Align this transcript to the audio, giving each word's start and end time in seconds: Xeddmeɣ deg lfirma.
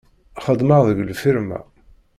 Xeddmeɣ 0.45 0.81
deg 0.87 0.99
lfirma. 1.09 1.59